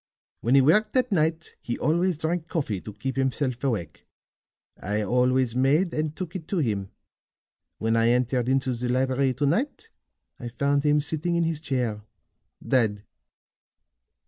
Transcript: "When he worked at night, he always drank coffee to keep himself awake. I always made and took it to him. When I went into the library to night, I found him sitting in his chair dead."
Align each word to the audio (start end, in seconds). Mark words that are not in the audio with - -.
"When 0.39 0.55
he 0.55 0.61
worked 0.61 0.95
at 0.97 1.11
night, 1.11 1.53
he 1.61 1.77
always 1.77 2.17
drank 2.17 2.47
coffee 2.47 2.81
to 2.81 2.91
keep 2.91 3.17
himself 3.17 3.63
awake. 3.63 4.07
I 4.81 5.03
always 5.03 5.55
made 5.55 5.93
and 5.93 6.15
took 6.15 6.35
it 6.35 6.47
to 6.47 6.57
him. 6.57 6.89
When 7.77 7.95
I 7.95 8.07
went 8.07 8.33
into 8.33 8.73
the 8.73 8.89
library 8.89 9.35
to 9.35 9.45
night, 9.45 9.91
I 10.39 10.47
found 10.47 10.83
him 10.83 11.01
sitting 11.01 11.35
in 11.35 11.43
his 11.43 11.59
chair 11.59 12.01
dead." 12.67 13.03